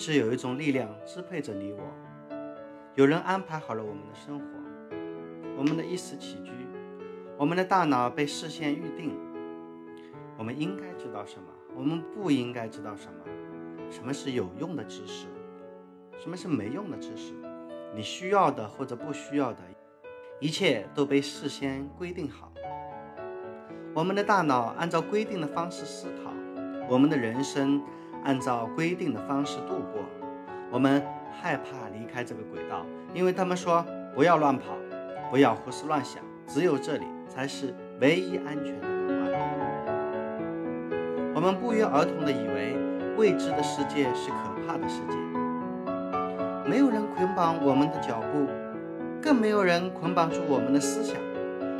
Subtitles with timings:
[0.00, 1.80] 是，有一种力量支配着你我。
[2.94, 4.46] 有人安排好了我们的生活，
[5.58, 6.52] 我们的衣食起居，
[7.36, 9.14] 我们的大脑被事先预定。
[10.38, 11.48] 我们应该知道什么？
[11.76, 13.90] 我们不应该知道什么？
[13.90, 15.26] 什么是有用的知识？
[16.16, 17.34] 什么是没用的知识？
[17.94, 19.58] 你需要的或者不需要的，
[20.40, 22.50] 一切都被事先规定好。
[23.92, 26.32] 我们的大脑按照规定的方式思考，
[26.88, 27.82] 我们的人生
[28.24, 30.02] 按照规定的方式度过。
[30.70, 31.02] 我们
[31.40, 33.84] 害怕离开这个轨道，因为他们说
[34.14, 34.76] 不要乱跑，
[35.30, 39.40] 不要胡思乱想，只有这里才是唯一安全的港湾。
[41.34, 42.76] 我们不约而同地以为
[43.16, 45.16] 未知的世界是可怕的世界。
[46.68, 48.46] 没有人捆绑我们的脚步，
[49.20, 51.16] 更没有人捆绑住我们的思想，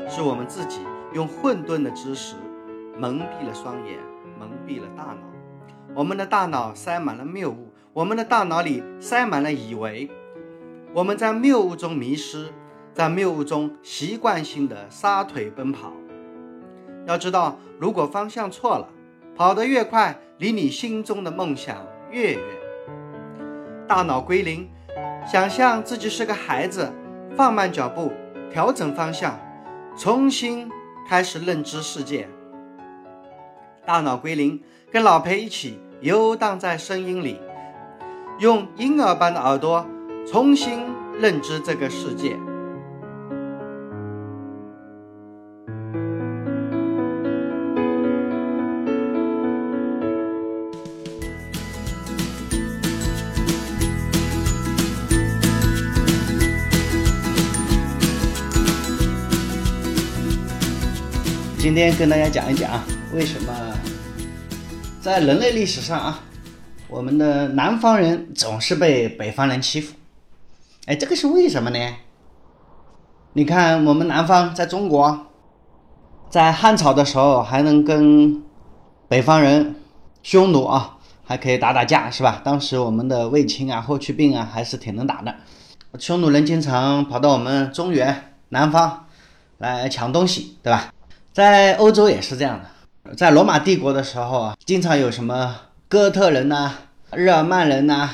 [0.09, 0.81] 是我们自己
[1.13, 2.35] 用混沌的知识
[2.99, 3.99] 蒙蔽了双眼，
[4.37, 5.30] 蒙蔽了大脑。
[5.95, 10.09] 我们的大脑塞满了谬误，我们的大脑里塞满了以为。
[10.93, 12.49] 我们在谬误中迷失，
[12.95, 15.93] 在谬误中习惯性的撒腿奔跑。
[17.07, 18.89] 要知道，如果方向错了，
[19.35, 22.41] 跑得越快，离你心中的梦想越远。
[23.89, 24.69] 大脑归零。
[25.27, 26.91] 想象自己是个孩子，
[27.37, 28.11] 放慢脚步，
[28.51, 29.39] 调整方向，
[29.97, 30.69] 重新
[31.07, 32.29] 开始认知世界。
[33.85, 37.39] 大脑归零，跟老裴一起游荡在声音里，
[38.41, 39.87] 用婴儿般的耳朵
[40.27, 40.81] 重新
[41.21, 42.37] 认知这个世界。
[61.57, 62.83] 今天跟大家讲一讲，
[63.15, 63.53] 为什么
[65.01, 66.21] 在人类历史上啊，
[66.87, 69.95] 我们的南方人总是被北方人欺负？
[70.85, 71.79] 哎，这个是为什么呢？
[73.33, 75.27] 你看，我们南方在中国，
[76.29, 78.43] 在汉朝的时候还能跟
[79.09, 79.75] 北方人
[80.23, 82.43] 匈奴啊，还可以打打架，是吧？
[82.45, 85.35] 当时我们的卫青啊、霍去病啊，还是挺能打的。
[85.99, 89.07] 匈奴人经常跑到我们中原南方
[89.57, 90.93] 来抢东西，对吧？
[91.33, 92.69] 在欧洲也是这样的，
[93.17, 95.57] 在罗马帝国的时候啊，经常有什么
[95.89, 96.75] 哥特人呐、
[97.13, 98.11] 日耳曼人呐、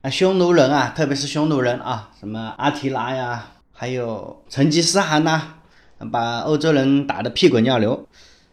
[0.00, 5.54] 啊匈奴人啊，特别是匈奴人啊，什么阿提拉呀，还有成吉思汗呐，
[6.10, 8.08] 把欧洲人打得屁滚尿流。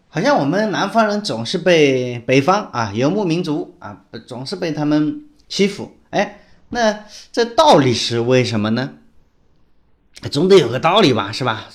[0.10, 5.98] 好像我们南方人总是被北方啊游牧民族啊，总是被他们欺负。
[6.12, 8.92] 哎，那这道理是为什么呢？
[10.30, 11.66] 总得有个道理吧，是吧？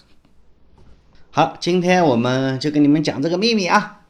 [1.32, 4.02] 好，今天我们就跟你们讲这个秘密啊。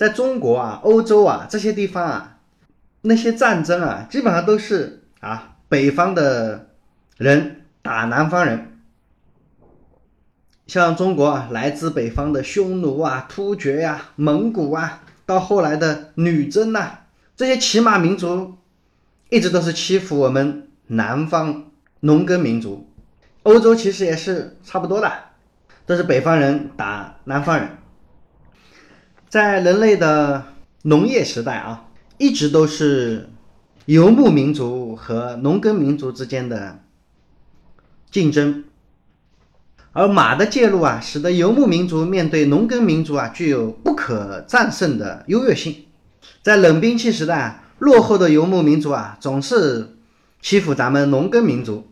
[0.00, 2.38] 在中国啊、欧洲啊这些地方啊，
[3.02, 6.70] 那些战争啊，基本上都是啊北方的
[7.18, 8.78] 人打南方人。
[10.66, 17.00] 像中国啊，来自北方的匈奴啊、突厥呀、蒙古啊，到后来的女真呐，
[17.36, 18.56] 这些骑马民族，
[19.28, 21.64] 一直都是欺负我们南方
[22.00, 22.88] 农耕民族。
[23.42, 25.12] 欧洲其实也是差不多的，
[25.84, 27.68] 都是北方人打南方人。
[29.30, 30.44] 在人类的
[30.82, 31.86] 农业时代啊，
[32.18, 33.28] 一直都是
[33.84, 36.80] 游牧民族和农耕民族之间的
[38.10, 38.64] 竞争，
[39.92, 45.84] 而马的介入啊，使得游牧民族面对农耕民族啊，具有不可战胜的优越性。
[46.42, 49.94] 在冷兵器时代啊，落后的游牧民族啊，总是
[50.42, 51.86] 欺负咱们农耕民族。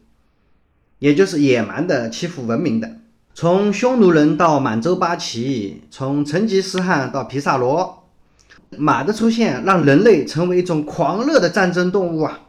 [0.98, 2.97] 也就是野蛮的欺负文明的，
[3.40, 8.08] 从匈奴人到满洲八旗，从成吉思汗到皮萨罗，
[8.70, 12.40] 马的出现让人类成为一种狂热的战争动物啊！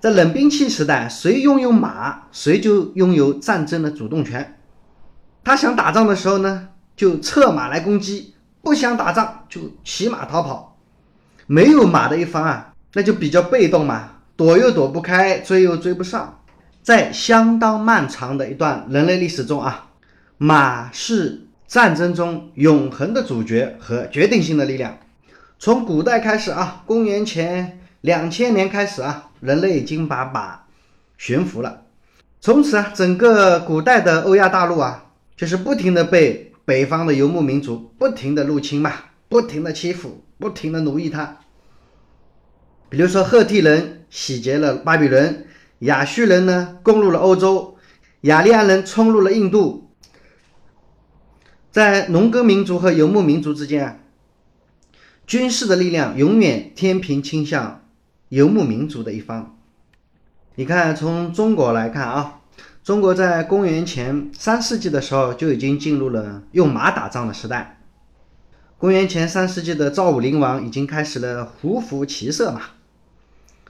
[0.00, 4.58] 在冷兵器时代，谁拥有马，谁就拥有战争的主动权。
[5.44, 10.78] 他想打仗的时候呢，就策马来攻击；不想打仗，就骑马逃跑。
[11.46, 16.39] 没有马的一方啊，那就比较被动嘛，躲又躲不开，追又追不上。
[16.82, 19.90] 在相当漫长的一段人类历史中啊，
[20.38, 24.98] 马是战争中永恒的主角和决定性的力量。
[25.58, 30.60] 从古代开始啊，公元前两千年开始啊，人类已经把马
[31.18, 31.82] 驯服了。
[32.40, 35.04] 从此啊，整个古代的欧亚大陆啊，
[35.36, 38.92] 就是不停的被北方的游牧民族不停的入侵嘛，
[39.28, 41.36] 不停的欺负，不停的奴役它。
[42.88, 45.46] 比如说，赫梯人洗劫了巴比伦。
[45.80, 47.76] 亚述人呢攻入了欧洲，
[48.22, 49.90] 雅利安人冲入了印度，
[51.70, 53.96] 在农耕民族和游牧民族之间啊，
[55.26, 57.84] 军事的力量永远天平倾向
[58.28, 59.56] 游牧民族的一方。
[60.56, 62.40] 你看，从中国来看啊，
[62.84, 67.80] 中国在公元前三世纪的时候就已经进入了用马打仗的时代。
[68.76, 72.60] 公元前三世纪的赵武灵王已经开始了胡服骑射嘛。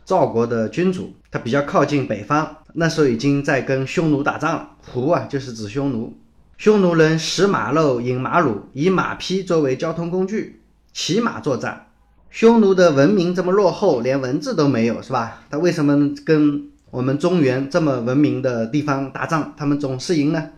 [0.04, 4.70] 赵国的君主他比较靠近北方，那时候已经在跟匈奴打仗了。
[4.92, 6.12] 胡啊，就是指匈奴。
[6.58, 10.60] 匈奴人食马肉，饮马乳，以马匹作为交通工具，
[10.92, 11.86] 骑马作战。
[12.28, 15.42] 匈奴的文明这么落后，连文字都没有，是吧？
[15.48, 20.50] 他为什么跟我们中原这么文明的地方打仗，他们总是赢呢？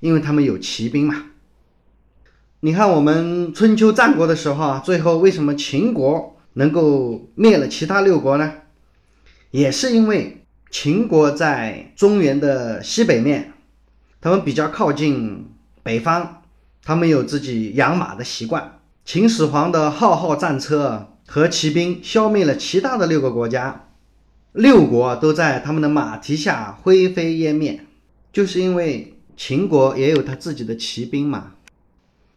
[0.00, 1.26] 因为他们有骑兵嘛。
[2.60, 8.52] 你看我们春秋战国的时候啊，最后为什么秦国能够灭了其他六国呢？
[9.50, 13.52] 也是因为秦国在中原的西北面，
[14.20, 15.48] 他们比较靠近
[15.82, 16.42] 北方，
[16.82, 18.78] 他们有自己养马的习惯。
[19.04, 23.88] 秦始皇的浩浩战车和骑兵消灭了其他的六个国家，
[24.52, 27.86] 六国都在他们的马蹄下灰飞烟灭，
[28.32, 31.52] 就是因为秦国也有他自己的骑兵嘛。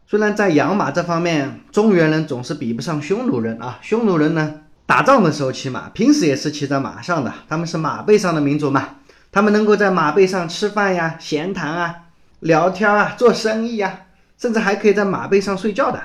[0.06, 4.62] 虽然在养马这方面，中原人总是比不上匈奴人啊，匈奴人呢？
[4.89, 7.31] 打仗的时候骑马，平时也是骑在马上的。
[7.47, 8.95] 他们是马背上的民族嘛，
[9.31, 11.95] 他们能够在马背上吃饭呀、闲谈啊、
[12.39, 14.07] 聊天啊、做生意呀，
[14.39, 16.01] 甚至还可以在马背上睡觉的。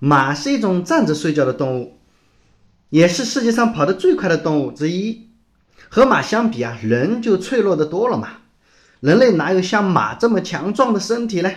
[0.00, 1.98] 马是一种站着睡觉的动物，
[2.90, 5.30] 也是世界上跑得最快的动物之一。
[5.88, 8.28] 和马相比啊，人就脆弱的多了嘛。
[9.00, 11.50] 人类哪有像马这么强壮的身体呢？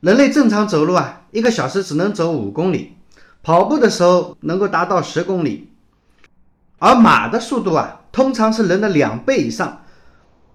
[0.00, 2.96] 人类正常走路啊，一个小时只能走五公里。
[3.42, 5.72] 跑步的时候能够达到十公里，
[6.78, 9.82] 而马的速度啊，通常是人的两倍以上。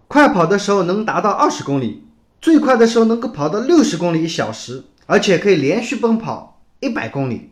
[0.08, 2.08] 快跑的时候能达到二十公里，
[2.40, 7.52] 最快的时候能够跑到六十公里一小时，而且可以连续奔跑一百公里。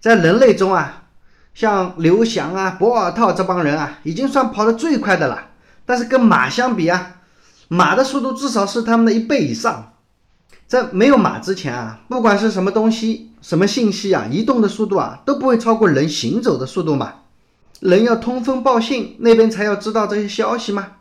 [0.00, 1.04] 在人类中啊，
[1.54, 5.50] 像刘翔啊、博尔特这帮人啊，已经算跑得最快的了。
[5.84, 7.18] 但是跟马相比啊，
[7.68, 9.92] 马的速度至少是他们的一倍以上。
[10.66, 17.22] 在没有马之前啊，不管是什么东西、什么信息啊，移动的速度啊，都不会超过人行走的速度嘛。
[17.78, 20.94] 人要通风报信，那边才要知道这些消息嘛。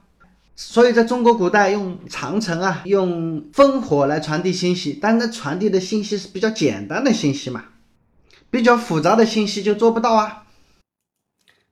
[0.56, 7.63] 所以在中国古代用长城啊，用烽火来传递信息，但那传递的信息是比较简单的信息嘛，
[8.51, 10.44] 比较复杂的信息就做不到啊。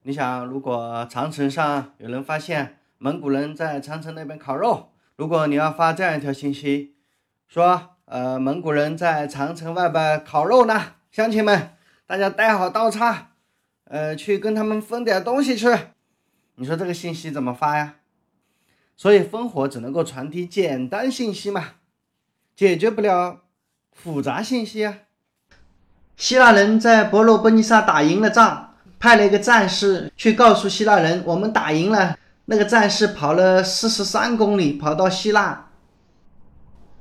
[0.02, 6.93] 你想，如果长城上有人发现蒙古人在长城那边烤肉，如果你要发这样一条信息。
[7.48, 10.82] 说，呃，蒙古人在长城外边烤肉呢，
[11.12, 11.76] 乡亲们，
[12.08, 13.32] 大家带好刀叉，
[13.86, 15.78] 呃，去跟他们分点东西吃。
[16.56, 17.96] 你说这个信息怎么发呀？
[18.96, 21.66] 所以烽火只能够传递简单信息嘛，
[22.56, 23.42] 解决不了
[23.92, 24.98] 复杂信息啊。
[26.16, 32.18] 希腊人在伯罗奔尼撒打赢了仗，派了一个战士去告诉希腊人，我们打赢了。
[32.46, 35.70] 那个战士跑了四十三公里，跑到希腊。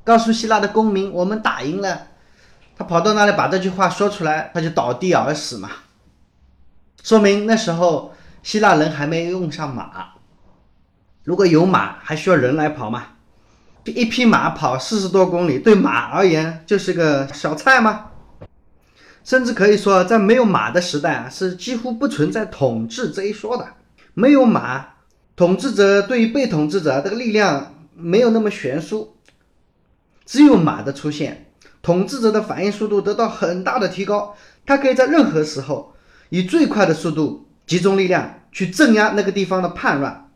[0.05, 2.09] 告诉希腊的公民，我们打赢了。
[2.77, 5.71] 他跑到那里把这句话说出来，他就倒地而死嘛。
[7.03, 10.09] 说明那时候希腊人还没用上马。
[11.25, 13.05] 如果有马，还需要人来跑吗？
[13.85, 18.07] 一匹马跑四十多公里，对马而言就是个小菜吗？
[19.23, 23.69] 甚至可以说，在没有马的时代啊，是几乎不存在统治这一说的。
[24.15, 24.87] 没有马，
[25.37, 29.17] 统治者对于被统治者这个力量没有那么悬殊。
[30.33, 34.35] 只有马的出现，统治者的反应速度得到很大的提高。
[34.65, 35.95] 他可以在任何时候
[36.31, 40.31] 以最快的速度集中力量去镇压那个地方的叛乱。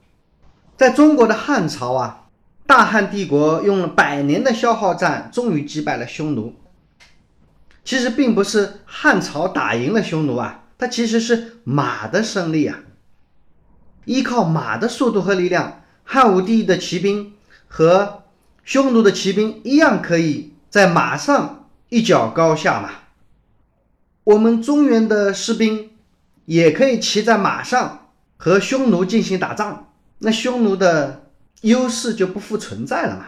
[0.77, 2.25] 在中国的汉朝啊，
[2.67, 6.55] 大汉帝国用了百年的消耗战，终于击败了匈奴。
[7.83, 12.81] 其实并不是汉朝打赢了匈奴啊，它其实是马的胜利啊。
[14.05, 17.33] 依靠马的速度和力量，汉武帝的骑兵
[17.67, 18.25] 和。
[18.67, 22.91] 匈奴的骑兵一样可以在马上一较高下嘛？
[24.25, 25.93] 我们中原的士兵
[26.47, 31.27] 也可以骑在马上和匈奴进行打仗，那匈奴的
[31.61, 33.27] 优势就不复存在了嘛？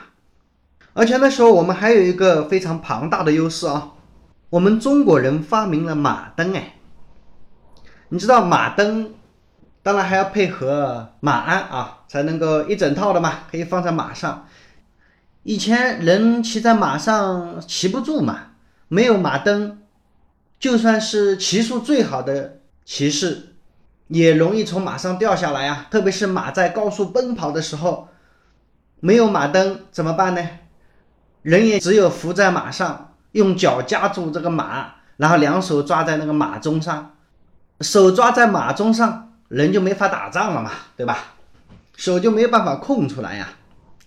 [0.93, 3.93] 而且那时候我们还有一个非常庞大的优势啊，
[4.51, 6.75] 我们中国人发明了马灯哎，
[8.09, 9.15] 你知道马灯，
[9.85, 14.48] 当然还要配合马鞍啊，才能够一整套的嘛，可以放在马上。
[15.49, 18.49] 以前人骑在马上骑不住嘛，
[18.89, 19.79] 没有马灯，
[20.61, 23.55] 就算是骑术最好的骑士，
[24.09, 25.87] 也容易从马上掉下来啊。
[25.91, 28.09] 特别是马在高速奔跑的时候，
[29.01, 30.47] 没有马灯怎么办呢？
[31.41, 37.15] 人也只有伏在马上，用脚夹住这个马，然后两手抓在那个马鬃上，
[37.81, 41.17] 手抓在马鬃上，人就没法打仗了嘛，对吧？
[41.97, 43.49] 手就没有办法空出来呀。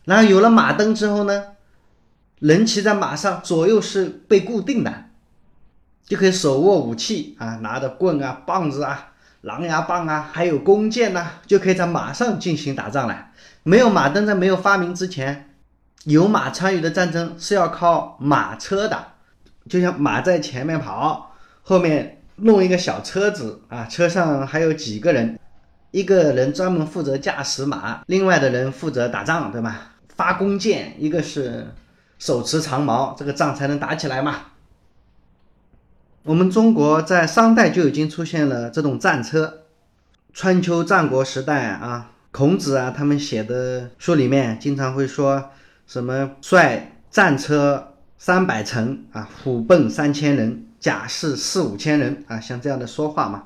[0.06, 1.44] 然后有了马灯之后呢，
[2.40, 5.06] 人骑在马上，左右是被固定的，
[6.06, 13.28] 就可以手握武器啊，拿着棍啊、棒子啊、狼牙棒啊，还有弓箭呐，就可以在马上进行打仗了。
[13.64, 15.54] 没有马灯在没有发明之前，
[16.06, 18.98] 有马参与的战争是要靠马车的，
[19.70, 25.40] 就像马在前面跑，后面弄一个小车子啊，车上还有几个人，
[25.92, 29.91] 一个人专门负责驾驶马，另外的人负责打仗，对吧？
[30.22, 31.74] 发弓箭，一个是
[32.20, 34.36] 手持长矛，这个仗才能打起来嘛。
[36.22, 39.64] 我们中国在商代就已经出现了这种战车，
[40.32, 45.50] 春秋战国时代啊，孔子啊他们写的书里面经常会说
[45.88, 53.46] 什么率战车三百乘啊，虎贲三千人，甲士四五千人啊，像这样的说话嘛。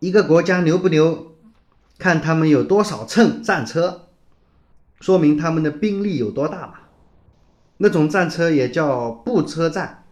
[0.00, 1.32] 一个国家牛不牛，
[1.98, 4.08] 看他们有多少乘战车。
[5.00, 6.74] 说明他们的兵力有多大嘛？
[7.78, 10.04] 那种战车也叫步车战，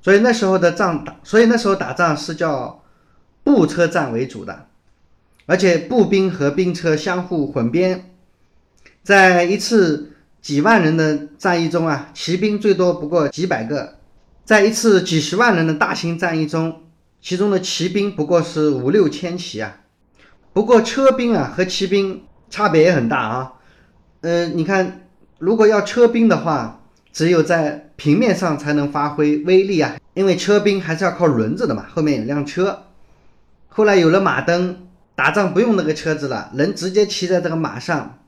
[0.00, 2.82] 所以那时候的仗打，所以那时候打仗是叫
[3.44, 4.68] 步车战为主的，
[5.44, 8.14] 而且步兵和兵车相互混编，
[9.02, 13.98] 在一次几万人的战役中啊，骑兵最多不过几百个；
[14.44, 16.84] 在一次几十万人的大型战役中，
[17.20, 19.80] 其中的骑兵不过是五六千骑啊。
[20.54, 23.52] 不过车兵啊和骑兵差别也很大啊。
[24.22, 25.08] 呃，你看，
[25.38, 26.82] 如果要车兵的话，
[27.12, 32.84] 只有在平面上才能发挥威力啊，因为车兵还是要靠轮子的嘛，后面有辆车。
[33.68, 38.18] 后来有了马灯，打仗不用那个车子了，人直接骑在这个马上，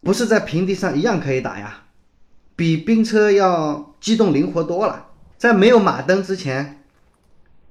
[0.00, 1.82] 不是在平地上一样可以打呀，
[2.56, 5.06] 比兵车要机动灵活多了。
[5.36, 6.82] 在没有马灯之前，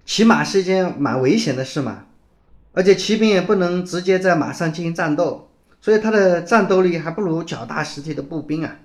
[0.05, 2.05] 骑马是一件蛮危险的事嘛，
[2.74, 5.50] 而且骑兵也不能直接在马上进行战斗。
[5.86, 8.77] 所以他的战斗力还不如脚踏实地的步兵啊！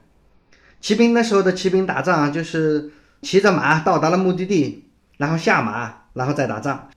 [0.83, 2.91] 骑兵那时候的骑兵打仗啊，就是
[3.23, 4.85] 骑着马到达了目的地，
[5.17, 6.91] 然后下马，然后再打仗。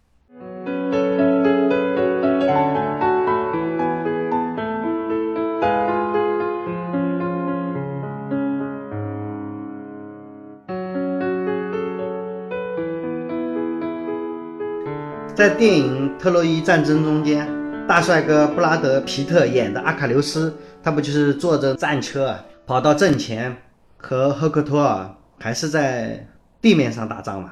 [15.33, 17.62] 在电影《特洛伊战争》中间。
[17.85, 23.55] 大帅哥布拉德·皮特演的阿卡琉斯，他不就是坐着战车跑到阵前，
[23.97, 26.25] 和赫克托尔还是在
[26.61, 27.51] 地面上打仗嘛？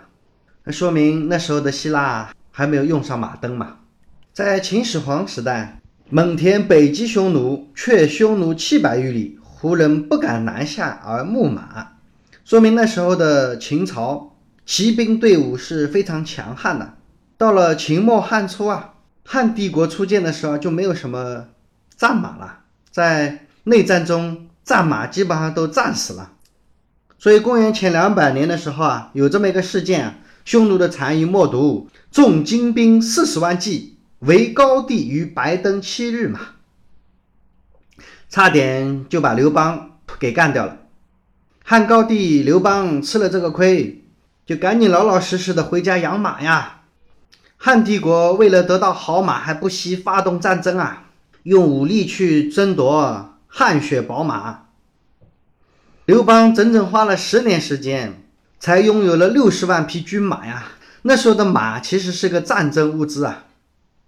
[0.63, 3.79] 那说明那时候的希腊还没有用上马灯嘛？
[4.31, 11.97] 在秦始皇时代，蒙恬北击匈奴，却匈奴七百余里，胡人不敢南下而牧马，
[12.45, 16.93] 说明那时候的秦朝骑兵队伍是非常强悍的。
[17.38, 18.88] 到了秦末汉初啊。
[19.23, 21.47] 汉帝国初建的时候就没有什么
[21.95, 22.59] 战马了，
[22.89, 26.31] 在内战中战马基本上都战死了，
[27.17, 36.39] 所以公元前两百年的时候啊，有这么一个事件：匈奴的单于冒毒，众精兵四十万计，围高帝于白登七日嘛，
[38.27, 40.79] 差点就把刘邦给干掉了。
[41.63, 44.03] 汉高帝刘邦吃了这个亏，
[44.45, 46.80] 就赶紧老老实实的回家养马呀。
[47.63, 51.03] 汉帝国为了得到好马，还不惜发动战争啊，
[51.43, 54.61] 用武力去争夺汗血宝马。
[56.05, 58.23] 刘邦整整花了十年时间，
[58.59, 60.69] 才拥有了六十万匹军马呀。
[61.03, 63.43] 那时候的马其实是个战争物资啊。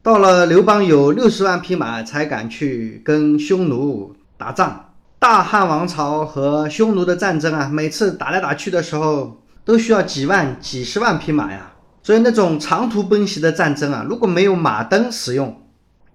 [0.02, 4.90] 到了刘邦有六十万匹马，才敢去跟匈奴打仗。
[5.20, 11.73] 大汉王朝和匈奴的战争啊，每次打来打去的时候，都需要几万、几十万匹马呀。
[12.04, 15.62] 所以那种长途奔袭的战争啊，如果没有马灯使用，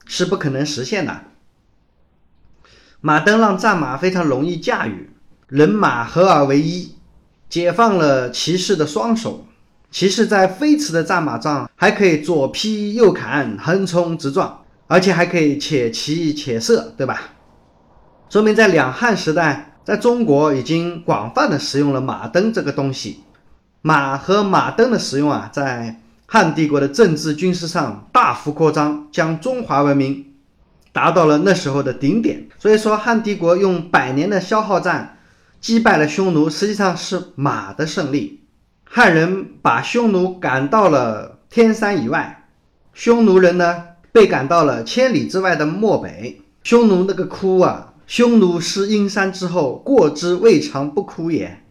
[0.04, 1.23] 是不可能实现的。
[3.00, 5.11] 马灯让战马非常容易驾驭，
[5.47, 6.95] 人马合而为一，
[7.49, 9.47] 解放了骑士的双手。
[9.90, 17.18] 骑士在飞驰的战马上，还可以左劈右砍，横冲直撞，而且还可以且骑且射，对吧？
[18.28, 23.23] 说明在两汉时代，在中国已经广泛的使用了马灯这个东西。
[23.83, 30.27] 马和马灯的使用啊，在汉帝国的政治军事上大幅扩张，将中华文明
[30.93, 32.49] 达到了那时候的顶点。
[32.59, 35.19] 所以说，汉帝国用百年的消耗战
[35.61, 38.41] 击败了匈奴，实际上是马的胜利。
[38.85, 42.49] 汉人把匈奴赶到了天山以外，
[42.93, 46.43] 匈奴人呢被赶到了千里之外的漠北。
[46.65, 51.63] 匈奴那个哭啊，匈奴失阴山之后，过之未尝不哭也。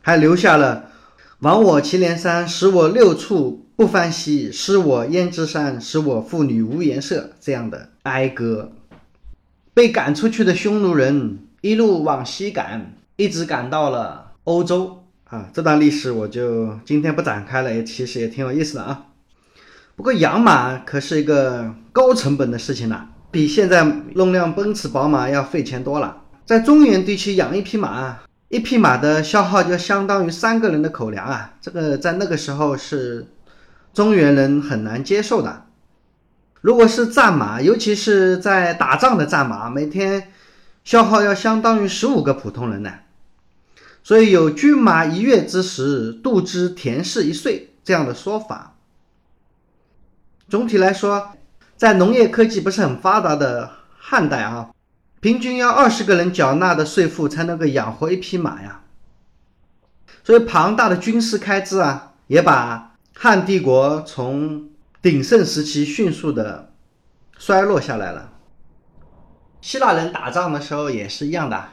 [0.00, 0.90] 还留下了
[1.40, 8.72] “亡我祁连山，使我六畜不欢喜；失我胭脂山，使我妇女无颜色”这样的哀歌。
[9.74, 15.50] 被赶出去的匈奴人一路往西赶，一直赶到了欧洲啊。
[15.52, 19.08] 这段历史我就今天不展开了，也其实也挺有意思的啊。
[19.94, 26.22] 不过养马可是一个高成本的事情了，比现在弄辆奔驰、宝马要费钱多了。
[26.46, 31.54] 在中原地区养一匹马，一匹马的消耗就相当于三个人的口粮啊！
[31.60, 33.26] 这个在那个时候是
[33.92, 35.64] 中原人很难接受的。
[36.60, 40.32] 如果是战马，尤其是在打仗的战马，每天
[40.84, 42.92] 消耗要相当于十五个普通人呢。
[44.04, 48.76] 所以有“军马一月之时，度之田氏一岁”这样的说法。
[50.48, 51.32] 总体来说，
[51.76, 54.70] 在农业科技不是很发达的汉代啊，
[55.20, 58.82] 平均要二十个人缴纳的税赋才能够养活一匹马呀。
[60.22, 64.70] 所以庞大的军事开支啊，也把汉帝国从
[65.00, 66.72] 鼎盛时期迅速的
[67.38, 68.32] 衰落下来了。
[69.60, 71.68] 希腊人打仗的时候也是一样的，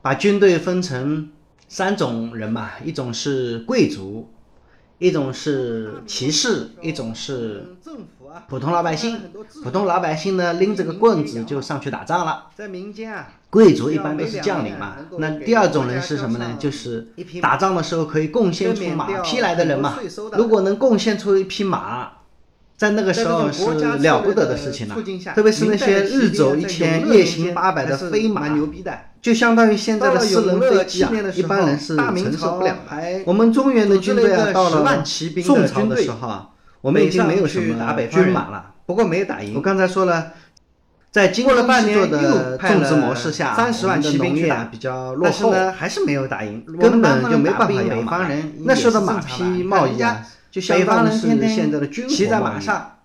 [0.00, 1.30] 把军队分成
[1.68, 4.32] 三种人嘛，一种是贵族，
[5.00, 7.74] 一种是骑士，一种是
[8.48, 9.18] 普通老百姓。
[9.64, 12.48] 普通老百姓呢，拎着个棍子就上去打仗了。
[12.54, 14.96] 在民间啊，贵族一般都是将领嘛。
[15.18, 16.56] 那第二种人是什么呢？
[16.58, 17.08] 就是
[17.40, 19.98] 打仗的时候可以贡献出马匹来的人嘛。
[20.36, 22.12] 如果能贡献出一匹马。
[22.80, 23.62] 在那个时候是
[23.98, 24.94] 了不得的事情了，
[25.34, 32.74] 特别是那些日走一千、夜行八百的飞马，牛逼的就相当于现在的私人飞机啊，一般人是承受不了。
[33.26, 35.04] 我们中原的军队啊，到了
[35.44, 36.48] 宋朝的时候啊，
[36.80, 37.74] 我们已经没有什么
[38.10, 39.52] 军马了，不过没有打赢。
[39.56, 40.28] 我刚才说了，
[41.10, 48.26] 在经过了半年的种植模式下，三十万骑兵啊比较落后，但是呢还是没有打赢，根本就没办法养马。
[48.64, 50.22] 那时候的马匹贸易啊。
[50.50, 52.96] 就北方人天天骑在马上，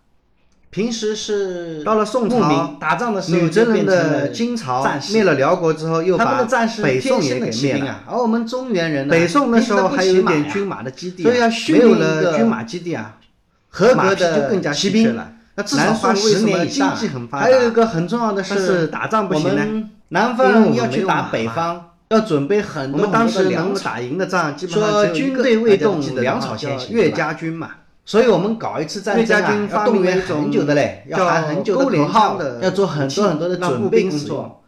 [0.72, 6.44] 平时是到了宋朝打仗的时候，女真人的金朝灭了辽国之后，又把
[6.82, 8.02] 北宋也给灭了。
[8.08, 13.18] 而我们中原人呢，北宋那时候还有一点军马的基地，所以要训练一个军马基地啊，
[13.70, 15.16] 合格的骑兵。
[15.58, 16.98] 那至少花十年以上。
[17.32, 21.92] 还有一个很重要的是打仗不行呢，南方人要去打北方。
[22.16, 26.96] 要准备很多很多粮打赢的仗，基本上说军队未动，粮草先行。
[26.96, 27.72] 岳家军嘛，
[28.06, 34.62] 所以我们搞一次战争啊，要动员很久的嘞，要喊很久的口号，要做很多很多的准备工作。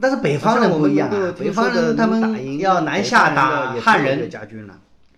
[0.00, 4.30] 但是北方人不一样啊，北方人他们要南下打汉人，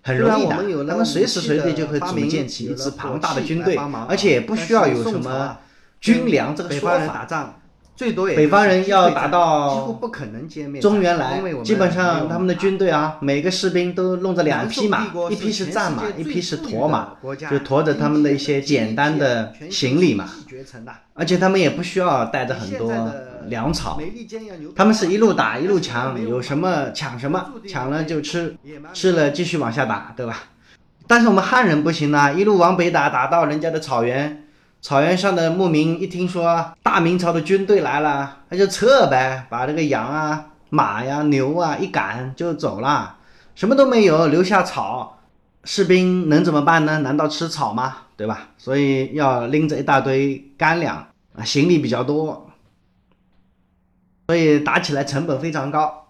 [0.03, 3.77] 很容易的，他们随时随地就可以组建起一支庞大的军队，
[4.09, 5.57] 而且不需要有什么
[6.01, 7.27] 军粮这个说法。
[8.03, 17.13] 最多北方人要打到几乎不可能歼灭中原来，基本上他们的军队啊，每个士兵都弄着两匹马，一匹是战马，一匹是驮马，
[17.49, 20.29] 就驮着他们的一些简单的行李嘛。
[21.15, 22.93] 而且他们也不需要带着很多
[23.47, 24.01] 粮草，
[24.75, 28.57] 他们是一路打一路抢，有什么抢什么，抢了就吃，
[28.93, 30.43] 吃了继续往下打，对吧？
[31.07, 34.49] 但是我们汉人不行啊，一路往北打，打到人家的草原。
[34.83, 43.17] 草原上的牧民一听说大明朝的军队来了，那就撤呗，把这个羊啊、马呀、牛啊一赶就走了，
[43.55, 45.21] 什么都没有，留下草。
[45.63, 46.99] 士兵能怎么办呢？
[46.99, 47.99] 难道吃草吗？
[48.17, 48.49] 对吧？
[48.59, 52.51] 所以要拎着一大堆干粮啊，行李比较多，
[54.27, 56.09] 所以打起来成本非常高。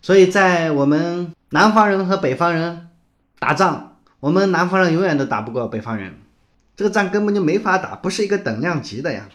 [0.00, 2.88] 所以在我们南方人和北方人
[3.40, 6.20] 打仗，我们南方人永远都打不过北方人。
[6.76, 9.30] 这个仗根本就没法打，不是一个等量级的呀。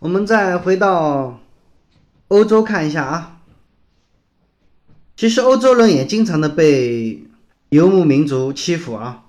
[0.00, 1.38] 我们再回到
[2.26, 3.40] 欧洲看一下啊。
[5.16, 7.24] 其实欧洲人也经常的被
[7.68, 9.26] 游牧民族欺负啊。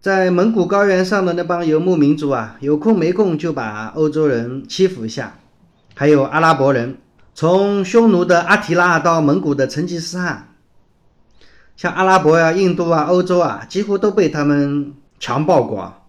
[0.00, 5.38] 在蒙古高原上的那帮游牧民族啊，有空没空就把欧洲人欺负一下。
[5.94, 6.96] 还有阿拉伯人，
[7.34, 10.54] 从匈奴的阿提拉到蒙古的成吉思汗，
[11.76, 14.94] 像阿拉伯呀、印度啊、欧洲啊，几乎都被他们。
[15.20, 16.06] 强暴过，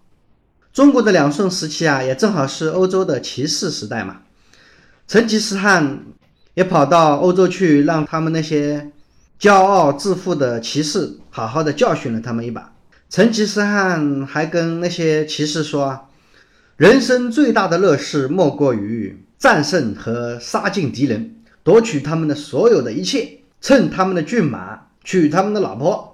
[0.72, 4.22] 中国的两宋时期啊，也正好是欧洲的骑士时代嘛。
[5.08, 6.04] 成吉思汗
[6.54, 8.92] 也跑到欧洲去，让他们那些
[9.40, 12.72] 骄傲自负的骑士好好的教训了他们一把。
[13.08, 16.06] 成吉思汗还跟那些骑士说
[16.78, 26.06] ：“人生最大的乐事，莫过于战胜和杀尽敌人，夺取他们的所有的一切，乘他们的骏马，娶他们的老婆。”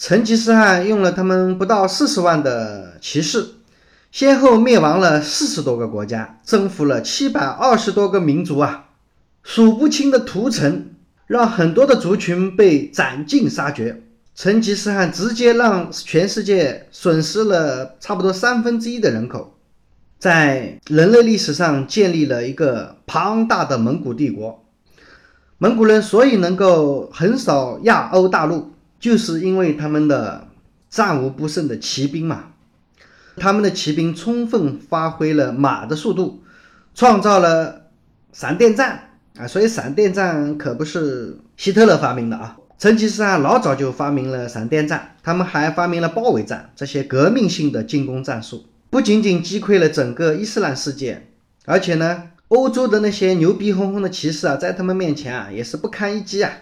[0.00, 3.44] 成吉思汗用了他们不到四十万的骑士，
[4.10, 8.86] 先后灭亡了四十多个国家，征服了七百二十多个民族啊！
[9.42, 10.86] 数不清的屠城，
[11.26, 14.02] 让很多的族群被斩尽杀绝。
[14.34, 19.54] 成吉思汗直接让全世界损失了差不多三分之一的人口，
[20.18, 24.64] 在人类历史上建立了一个庞大的蒙古帝国。
[25.58, 30.46] 蒙古人所以能够横扫亚欧大陆，就是因为他们的
[30.88, 32.44] 战无不胜的骑兵嘛。
[33.36, 36.42] 他们的骑兵充分发挥了马的速度，
[36.94, 37.86] 创造了
[38.32, 39.46] 闪电战啊！
[39.46, 42.56] 所以闪电战可不是希特勒发明的啊。
[42.78, 51.28] 成吉思汗老早就发明了闪电战，他们还发明了包围战，这些革命性的进攻战术，不仅仅击溃了整个伊斯兰世界，
[51.66, 56.52] 而且呢，欧洲的那些牛逼哄哄的骑士啊，在他们面前啊，也是不堪一击啊。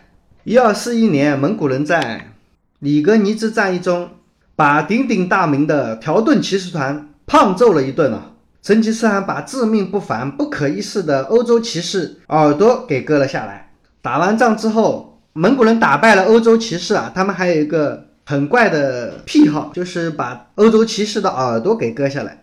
[0.44, 2.32] 一二四一年，蒙古人在
[2.78, 4.10] 里格尼兹战役中，
[4.56, 8.32] 把鼎鼎大名的条顿骑士团胖揍了一顿啊。
[8.62, 13.70] 成吉思汗把致命不凡、不可一世的欧洲骑士耳朵给割了下来。
[14.02, 15.06] 打完仗之后。
[15.34, 22.42] 蒙古人打败了欧洲骑士啊，他们还有一个很怪的癖好，就是把欧洲骑士的耳朵给割下来。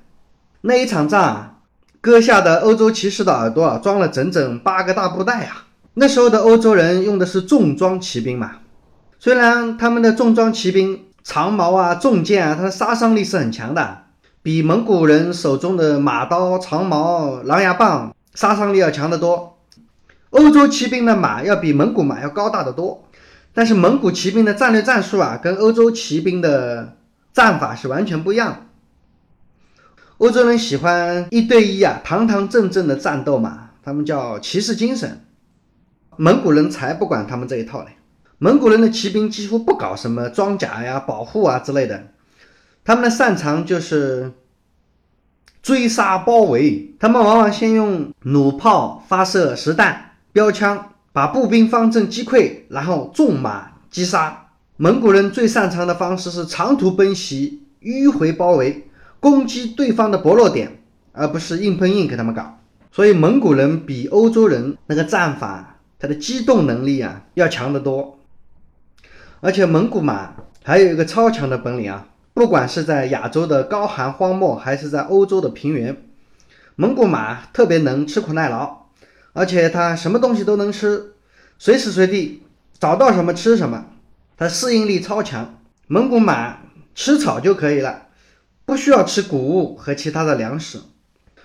[0.62, 1.58] 那一场仗啊，
[2.00, 5.65] 割下的欧洲骑士的耳朵啊，装了整整八个大布袋啊。
[5.98, 8.58] 那时候的欧洲人用的是重装骑兵嘛，
[9.18, 14.04] 虽然他们的重装骑兵长矛啊、重剑啊，它的杀伤力是很强的，
[14.44, 19.58] 比蒙古人手中的马刀、长矛、狼牙棒杀伤力要强得多。
[20.32, 23.08] 欧洲骑兵的马要比蒙古马要高大的多，
[23.54, 26.98] 但是蒙古骑兵的战略战术啊，跟欧洲骑兵的
[27.34, 28.68] 战法是完全不一样。
[30.18, 35.22] 欧洲人喜欢一对一啊，堂堂正正的战斗嘛，他们叫骑士精神。
[36.18, 37.98] 蒙古人才不管他们这一套嘞，
[38.38, 42.08] 蒙古人的骑兵几乎不搞什么装甲呀、保护啊之类的，
[42.84, 44.32] 他们的擅长就是
[45.62, 50.12] 追杀包围，他们往往先用弩炮发射实弹。
[50.32, 54.48] 标枪把步兵方阵击溃，然后纵马击杀。
[54.76, 58.90] 蒙古人最擅长的方式是长途奔袭、迂回包围，
[59.22, 60.80] 攻击对方的薄弱点，
[61.14, 62.60] 而不是硬碰硬给他们搞。
[62.92, 68.20] 所以蒙古人比欧洲人那个战法，它的机动能力啊要强得多。
[69.42, 75.96] 而且蒙古马还有一个超强的本领啊，不管是在亚洲的高寒荒漠，还是在欧洲的平原，
[76.76, 78.86] 蒙古马特别能吃苦耐劳。
[79.34, 81.14] 而且它什么东西都能吃，
[81.60, 82.44] 随时随地
[82.80, 83.86] 找到什么吃什么，
[84.38, 85.60] 它适应力超强。
[85.88, 86.60] 蒙古马
[86.96, 88.08] 吃草就可以了，
[88.66, 90.80] 不需要吃谷物和其他的粮食。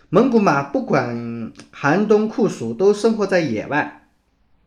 [0.09, 4.00] 蒙古马不管寒冬酷暑都生活在野外，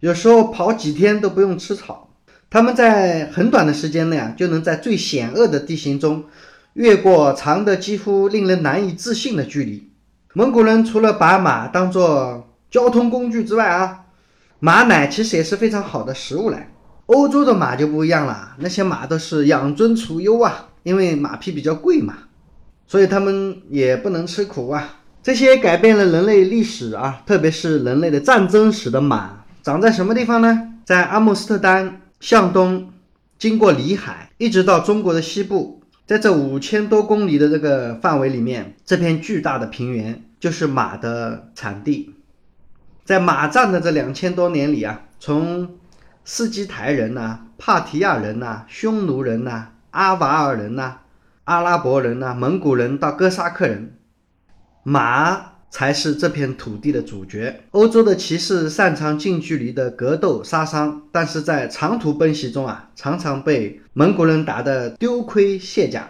[0.03, 2.09] 有时候跑几天都不用吃草。
[2.49, 6.25] 他们在很短的时间内啊，就能在最险恶的地形中
[6.73, 9.89] 越过长的几乎令人难以置信的距离。
[10.33, 14.01] 蒙古人除了把马当做交通工具之外啊，
[14.59, 16.73] 马奶其实也是非常好的食物来。
[17.05, 22.13] 欧洲的马就不一样了，那些马都是养尊处优啊，因为马匹比较贵嘛，
[22.85, 24.99] 所以他们也不能吃苦啊。
[25.23, 30.73] 这些改变了人类历史啊，特别是人类的战争史的马，长在什么地方呢？
[30.83, 32.91] 在阿姆斯特丹向东，
[33.39, 42.13] 经过里海，一直到中国的西部，在这五千多公里的这个范围里面，这片巨大的平原就是马的产地。
[43.05, 45.69] 在马战的这两千多年里啊，从
[46.25, 50.97] 斯基台人呐、帕提亚人呐、匈奴人呐、阿瓦尔人呐、
[51.45, 53.95] 阿拉伯人呐、蒙古人到哥萨克人，
[54.83, 57.61] 马才是这片土地的主角。
[57.71, 66.07] 欧洲的骑士擅长近距离的格斗杀伤，但是在长途奔袭中啊，常常被蒙古人打得丢盔卸甲。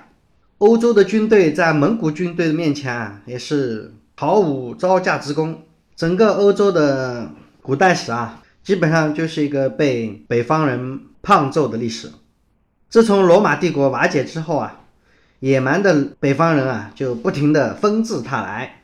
[0.58, 5.63] 欧洲的军队在蒙古军队的面前啊，也是毫无招架之功。
[5.95, 12.12] 整个欧洲的古代史啊，基本上就是一个被北方人胖揍的历史。
[12.89, 14.82] 自从罗马帝国瓦解之后啊，
[15.39, 18.83] 野蛮的北方人啊就不停的纷至沓来，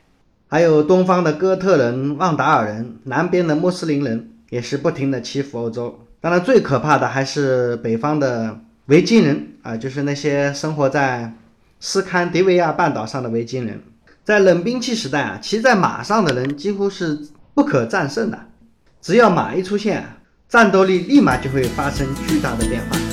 [0.52, 6.00] 还有东方的哥特人、旺达尔人，南边的穆斯林人也是不停的欺负欧洲。
[6.20, 11.32] 当然，最可怕的还是北方的维京人啊，就是那些生活在
[11.78, 13.80] 斯堪的维亚半岛上的维京人。
[14.24, 17.16] 在冷兵器时代啊，骑在马上的人几乎是
[17.54, 18.36] 不可战胜的。
[19.00, 20.04] 只要马一出现，
[20.48, 23.09] 战斗力立马就会发生巨大的变化。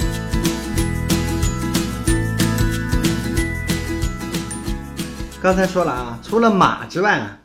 [5.47, 7.39] 刚才说了啊，除了马之外啊，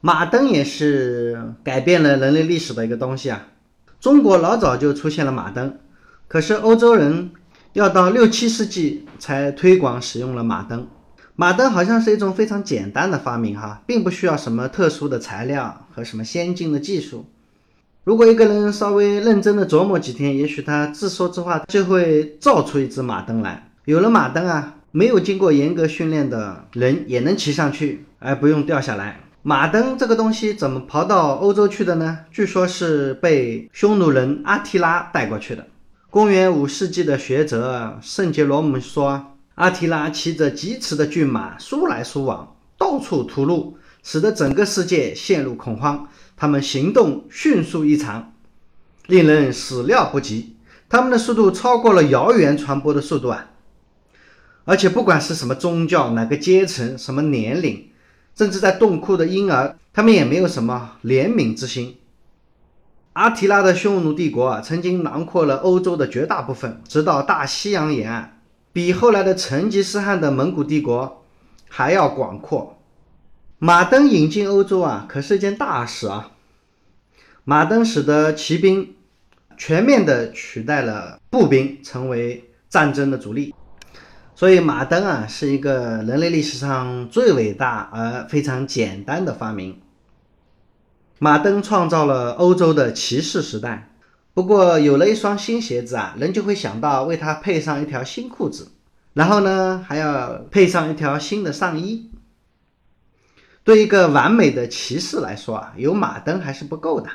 [0.00, 3.46] 马灯也是改变了人类历史的一个东西啊。
[4.00, 5.78] 中国老早就出现了马灯，
[6.26, 7.30] 可是欧洲人
[7.74, 10.88] 要到六七世纪才推广使用了马灯。
[11.36, 17.24] 马灯好像是一种非常简单的发明哈，并不需要什么特殊的材料和什么先进的技术。
[18.02, 23.70] 如果一个人稍微认真的琢磨几天，也许他自说自话就会造出一只马灯来。
[23.84, 29.22] 有了马灯啊，没有经过严格训练的人也能骑上去，而不用掉下来。
[29.42, 32.20] 马灯这个东西怎么跑到欧洲去的呢？
[32.30, 35.66] 据说是被匈奴人阿提拉带过去的。
[36.10, 43.72] 公元五世纪的学者圣杰罗姆说，阿提拉骑着疾驰的骏马，疏来疏往，到处屠戮，
[44.04, 46.06] 使得整个世界陷入恐慌。
[46.36, 48.32] 他们行动迅速异常，
[49.08, 50.54] 令人始料不及。
[50.88, 53.50] 他们的速度超过了谣言传播的速度啊！
[54.64, 57.90] 而且不管是什么宗教、哪个阶层、什么年龄。
[58.36, 61.98] 甚至在洞窟的婴儿，他们也没有什么怜悯之心。
[63.12, 68.40] 阿提拉的匈奴帝国啊，曾经囊括了欧洲的绝大部分，直到大西洋沿岸，
[68.72, 71.24] 比后来的成吉思汗的蒙古帝国
[71.68, 72.80] 还要广阔。
[73.60, 76.32] 马登引进欧洲啊，可是一件大事啊。
[77.44, 78.96] 马登使得骑兵
[79.56, 83.54] 全面的取代了步兵，成为战争的主力。
[84.36, 89.80] 所以马灯啊，是一个人类历史上最伟大而非常简单的发明。
[91.20, 93.90] 马灯创造了欧洲的骑士时代。
[94.34, 98.72] 不过有了一双新鞋子啊，人就会想到为它配上一条新裤子，
[99.12, 102.10] 然后呢还要配上一条新的上衣。
[103.62, 107.08] 对一个完美的骑士来说啊，有马灯还是不够的。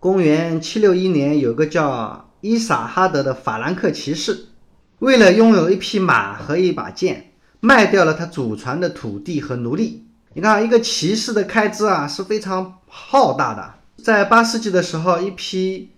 [0.00, 4.46] 公元七六一年，有个叫伊萨哈德的法兰克骑士。
[5.04, 10.06] 为了拥有一匹马和一把剑，卖掉了他祖传的土地和奴隶。
[10.32, 13.74] 你看，一个骑士的开支啊是非常浩大的。
[14.02, 15.90] 在八世纪的时候，一匹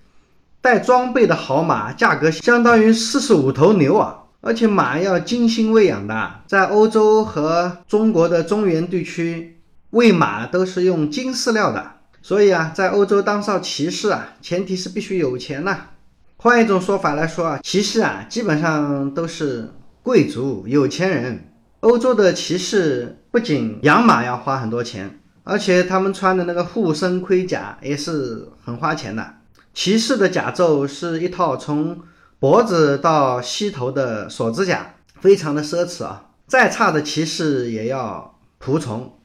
[0.60, 4.24] 带装备的好马价格相当于四十五头牛啊！
[4.40, 11.92] 而且马要精心喂养的，在欧洲和中国的中原地区，喂马都是用精饲料的。
[12.22, 15.90] 所以啊，在欧洲当上骑士啊，前提是必须有钱呐。
[16.38, 19.70] 换一种说法来说啊，骑士啊，基本上都是
[20.02, 21.52] 贵族、有钱人。
[21.80, 29.34] 欧洲的骑士不仅养马要花很多钱，而且他们穿的那个护身盔甲也是很花钱的。
[29.72, 32.00] 骑士的甲胄是一套从
[32.38, 36.30] 脖子到膝头的锁子甲，非常的奢侈啊。
[36.46, 39.18] 再差的骑士也要仆从。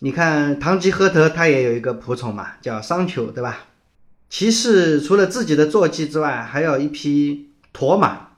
[0.00, 3.58] 你看，堂吉诃德他也有一个仆从嘛，叫桑丘，对吧？
[4.30, 8.28] 骑士除了自己的坐骑之外，还有一匹驼马，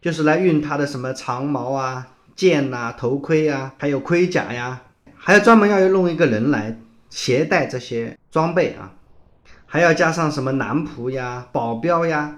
[0.00, 4.82] 就是来运他的什么长矛啊、剑呐、头盔啊，还有盔甲呀，
[5.16, 6.78] 还要专门要弄一个人来
[7.10, 8.92] 携带这些装备啊，
[9.66, 12.36] 还要加上什么男仆呀、保镖呀，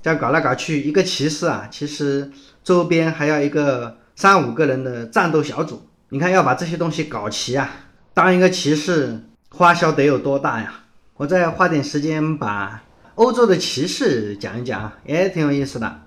[0.00, 2.30] 这样搞来搞去，一个骑士啊，其实
[2.64, 5.86] 周边还要一个三五个人的战斗小组。
[6.08, 7.70] 你看，要把这些东西搞齐啊，
[8.14, 10.84] 当一个骑士花销得有多大呀？
[11.18, 12.80] 我再花点时间把
[13.16, 16.02] 欧洲的骑士讲一讲，也挺有意思的。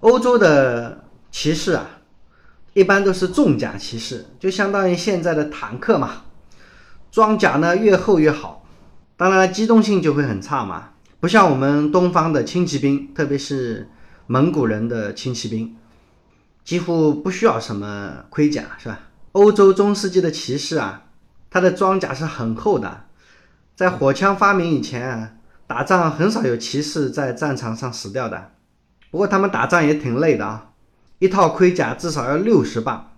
[0.00, 1.86] 欧洲的骑士啊，
[2.72, 6.22] 一般都是重甲骑士，就相当于现在的坦克嘛。
[7.10, 8.64] 装甲呢越厚越好，
[9.18, 10.92] 当然机动性就会很差嘛。
[11.20, 13.90] 不像我们东方的轻骑兵，特别是
[14.26, 15.76] 蒙古人的轻骑兵，
[16.64, 18.98] 几乎不需要什么盔甲，是吧？
[19.32, 21.02] 欧洲中世纪的骑士啊，
[21.50, 23.04] 他的装甲是很厚的。
[23.74, 25.32] 在火枪发明以前啊，
[25.66, 28.52] 打仗很少有骑士在战场上死掉的。
[29.10, 30.70] 不过他们打仗也挺累的啊，
[31.18, 33.10] 一套盔甲至少要六十磅。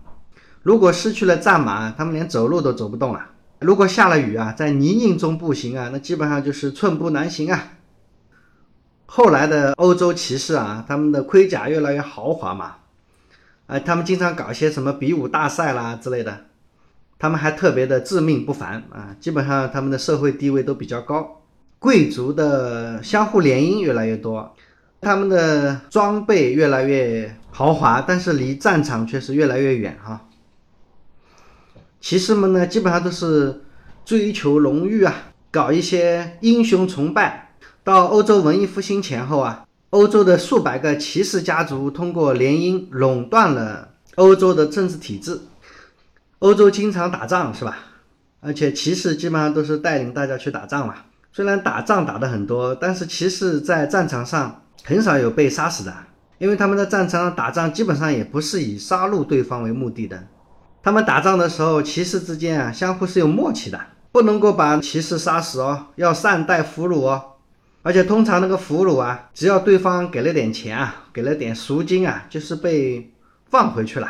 [0.63, 3.27] 如果失去了战马，他们连走路都走不动了。
[3.59, 7.73] 如果下了雨啊，在泥泞中步行啊，那基本上就是寸步难行啊。
[9.05, 12.77] 后来的欧洲骑士啊，他们的盔甲越来越豪华嘛，
[13.67, 16.45] 呃，他们经常搞一些什么比武大赛啦之类的。
[17.17, 21.41] 他们还特别的自命不凡啊，基本上他们的社会地位都比较高，
[21.79, 24.53] 贵族的相互联姻越来越多，
[24.99, 30.27] 他们的装备越来越豪华，但是离战场却是越来越远哈。
[32.01, 33.61] 骑士们呢，基本上都是
[34.03, 37.55] 追求荣誉啊，搞一些英雄崇拜。
[37.83, 45.39] 到欧洲文艺复兴前后啊，欧洲的数百个骑士家族通过联姻垄断了欧洲的政治体制。
[46.45, 47.75] 欧洲经常打仗是吧？
[48.39, 50.93] 而且骑士基本上都是带领大家去打仗嘛。
[51.31, 55.91] 虽然打仗打的很多，但是骑士在战场上很少有被杀死的，
[56.37, 60.27] 因为他们在战场上打仗基本上也不是以杀戮对方为目的的。
[60.83, 63.81] 他们打仗的时候，骑士之间啊相互是有默契的，
[64.11, 67.23] 不能够把骑士杀死哦，要善待俘虏哦。
[67.81, 73.11] 而且通常那个俘虏啊，只要对方给了点钱啊，给了点赎金啊，就是被
[73.49, 74.07] 放回去了。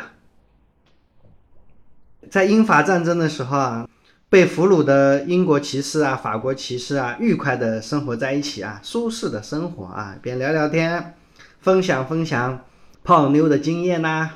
[2.30, 3.88] 在英法战争的时候啊，
[4.28, 11.14] 被俘虏的英国骑士啊、法国骑士啊，愉快的生活在一起啊，舒适的生活啊，边聊聊天，
[11.60, 12.64] 分享分享
[13.04, 14.30] 泡妞的经验呐，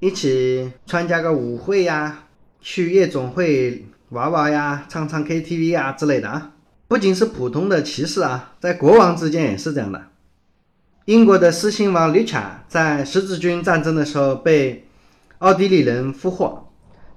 [0.00, 2.24] 一起参加个舞会呀，
[2.60, 6.52] 去夜总会玩玩呀，唱唱 KTV 啊之类的啊。
[6.88, 10.06] 不仅是普通的骑士啊，在国王之间也是这样的。
[11.04, 14.86] 英国的狮心王吕卡在十字军战争的时候被
[15.38, 16.67] 奥地利人俘获，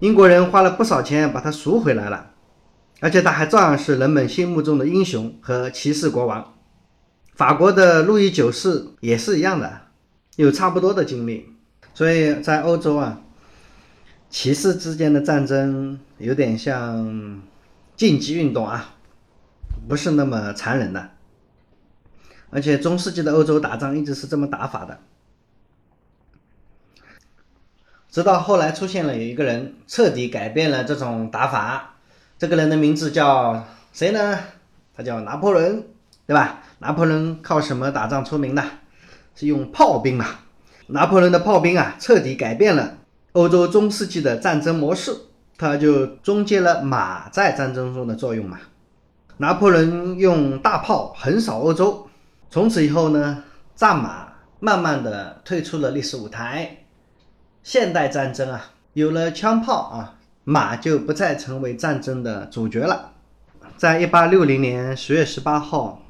[0.02, 2.32] 英国人花了不少钱把他赎回来了，
[3.02, 6.56] 而且他还照样是人们心目中的英雄和骑士国王。
[7.36, 9.82] 法国的路易九世也是一样的，
[10.38, 11.54] 有差不多的经历。
[11.94, 13.22] 所以在欧洲啊，
[14.28, 17.40] 骑士之间的战争有点像
[17.96, 18.96] 竞技运动啊，
[19.88, 21.12] 不是那么残忍的。
[22.50, 24.98] 而且中世纪的欧洲打仗一直是这么打法的，
[28.12, 31.96] 直到后来出现了有一个人彻底改变了这种打法，
[32.38, 34.38] 这个人的名字叫谁呢？
[34.94, 35.86] 他叫拿破仑，
[36.28, 36.60] 对吧？
[36.80, 38.62] 拿破仑靠什么打仗出名的？
[39.34, 40.26] 是用炮兵嘛？
[40.88, 42.98] 拿破仑的炮兵啊，彻底改变了
[43.32, 45.16] 欧洲中世纪的战争模式，
[45.58, 48.60] 他就终结了马在战争中的作用嘛。
[49.38, 52.10] 拿破仑用大炮横扫欧洲。
[52.50, 53.42] 从此以后呢，
[53.74, 54.28] 战马
[54.60, 56.81] 慢慢的退出了历史舞台。
[57.64, 63.14] 现代战争啊，有了枪炮啊，马就不再成为战争的主角了。
[63.78, 66.02] 在一八六零年十月十八号，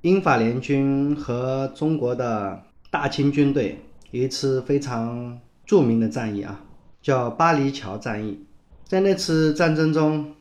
[0.00, 6.60] 英法联军和中国的大清军队有一次非常著名的战役啊，
[7.00, 8.44] 叫巴黎桥战役。
[8.84, 10.34] 在那次战争中，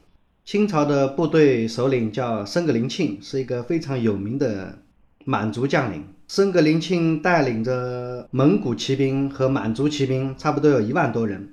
[0.43, 4.79] 清朝的部队首领叫申格林沁，是一个非常有名的。
[5.27, 11.49] 满族将领申格林沁带领着蒙古骑兵和满族骑兵，差不多有一万多人，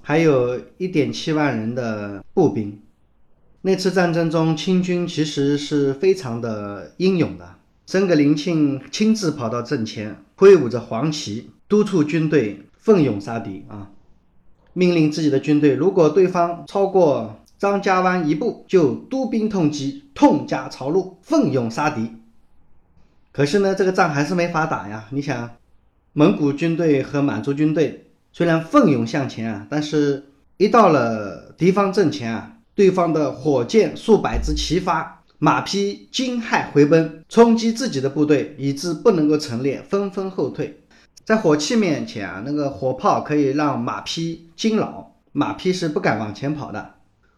[0.00, 2.80] 还有一点七万人的步兵。
[3.62, 7.56] 那次战争中，清军其实是非常的英勇的。
[7.86, 13.90] 申格林沁亲自跑到阵前，挥舞着黄旗，督促军队奋勇杀敌啊！
[14.72, 22.12] 命令自己的军队，如果对方超过张家湾一步，就督兵痛击，痛加朝露，奋勇杀敌。
[23.36, 25.04] 可是呢，这个仗还是没法打呀。
[25.10, 25.50] 你想，
[26.14, 30.24] 蒙古军队和满族军队虽然奋勇向前啊，但是
[30.56, 40.80] 一到了敌方阵前啊，对方的火箭数百支齐发，马匹惊骇回奔，冲击自己的部队，以致不能够陈列，纷纷后退。
[41.22, 46.94] 在火器面前啊，那个火炮可以让马匹惊扰，马匹是不敢往前跑的。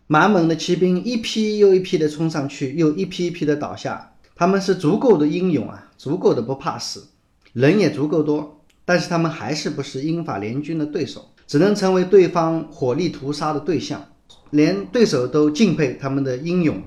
[0.07, 4.13] 满蒙的骑兵一批又一批的冲上去，又一批一批的倒下。
[4.37, 7.09] 他们是足够的英勇啊，足够的不怕死，
[7.53, 14.03] 人也足够多，但是他们还是不是英法联军的对手，只能成为对方火力屠杀的对象，
[14.51, 16.81] 连对手都敬佩他们的英勇。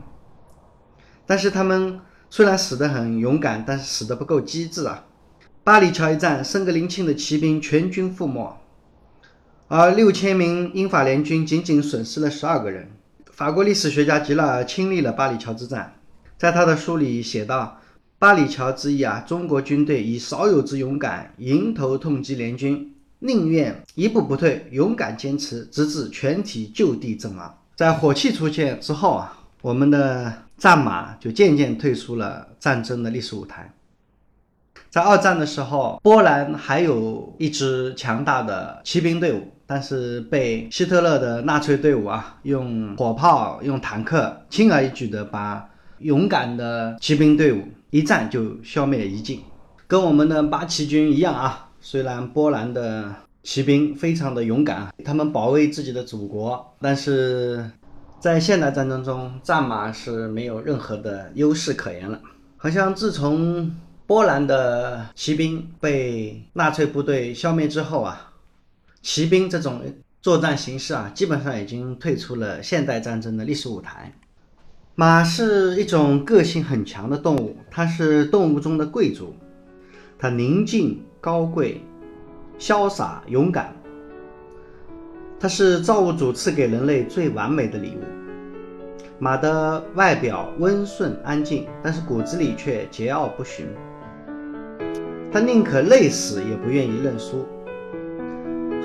[1.27, 5.05] 但是他们虽然死得很勇敢，但是死得不够机智啊！
[5.63, 8.57] 巴里桥一战，圣格林沁的骑兵全军覆没，
[9.67, 12.89] 而六千名英法联军仅仅损失了十二个人。
[13.31, 15.95] 法国历史学家吉拉尔亲历了巴里桥之战。
[16.37, 17.79] 在他的书里写道
[18.21, 33.73] ：“八里桥之役啊，中国军队以少有之勇敢，迎头痛击联军，宁愿一步不退，勇敢坚持，直至全体就地阵亡。”在火器出现之后啊，我们的战马就渐渐退出了战争的历史舞台。
[34.91, 45.67] 在二战的时候，波兰还有一支强大的骑兵队伍，但是被希特勒的纳粹队伍啊，用火炮、用坦克轻而易举的把。
[46.03, 49.41] 勇敢的骑兵队伍一战就消灭了一尽，
[49.85, 51.69] 跟我们的八旗军一样啊。
[51.81, 53.13] 虽然波兰的
[53.43, 57.69] 骑兵非常的勇敢，他们保卫自己的祖国，但是
[58.19, 62.21] 在现代战争中，战马是没有任何的优势可言了。
[62.55, 63.75] 好像自从
[64.07, 68.31] 波兰的骑兵被纳粹部队消灭之后啊，
[69.01, 69.81] 骑兵这种
[70.21, 74.13] 作战形式啊，基本上已经退出了现代战争的历史舞台。
[75.01, 79.33] 马是一种个性很强的动物，它是动物中的贵族，
[80.19, 81.83] 它宁静高贵、
[82.59, 83.73] 潇洒勇敢，
[85.39, 88.01] 它是造物主赐给人类最完美的礼物。
[89.17, 93.65] 马的外表温顺安静，但是骨子里却桀骜不驯，
[95.31, 97.47] 它宁可累死也不愿意认输。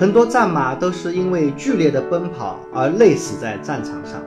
[0.01, 4.23] 很多战马都是因为剧烈的奔跑而累死在战场上。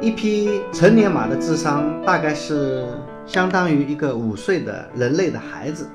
[0.00, 2.84] 一匹成年马的智商大概是
[3.26, 5.88] 相当于一个五岁的人类的孩子，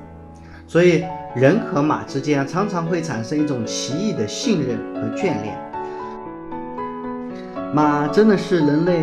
[0.68, 1.04] 所以
[1.36, 5.58] 人和马之间常常会产生一种奇异的信任和眷恋。
[7.74, 9.02] 马真的是人类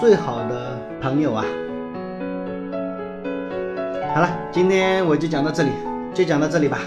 [0.00, 1.44] 最好的朋友啊！
[4.14, 5.70] 好了，今天我就讲到这里，
[6.12, 6.78] 就讲到这里吧。